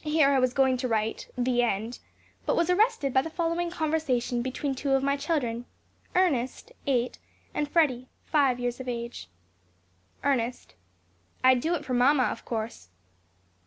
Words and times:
Here 0.00 0.30
I 0.30 0.38
was 0.38 0.54
going 0.54 0.78
to 0.78 0.88
write, 0.88 1.28
THE 1.36 1.60
END; 1.60 1.98
but 2.46 2.56
was 2.56 2.70
arrested 2.70 3.12
by 3.12 3.20
the 3.20 3.28
following 3.28 3.68
conversation 3.68 4.40
between 4.40 4.74
two 4.74 4.92
of 4.92 5.02
my 5.02 5.18
children, 5.18 5.66
Ernest, 6.14 6.72
eight, 6.86 7.18
and 7.52 7.68
Freddy, 7.68 8.08
five 8.24 8.58
years 8.58 8.80
of 8.80 8.88
age. 8.88 9.28
Ernest. 10.22 10.74
I'd 11.44 11.60
do 11.60 11.74
it 11.74 11.84
for 11.84 11.92
mamma, 11.92 12.22
of 12.24 12.46
course. 12.46 12.88